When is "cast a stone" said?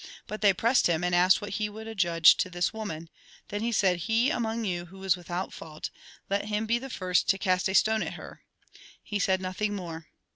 7.37-8.01